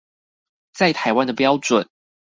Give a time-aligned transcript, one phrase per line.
[0.73, 1.85] 在台灣的標準